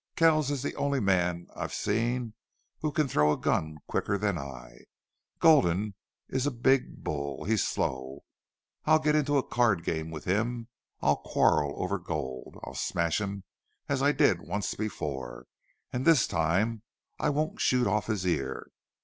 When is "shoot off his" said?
17.61-18.25